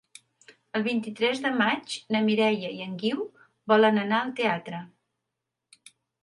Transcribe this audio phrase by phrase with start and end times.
[0.77, 3.21] El vint-i-tres de maig na Mireia i en Guiu
[3.75, 4.83] volen anar al teatre.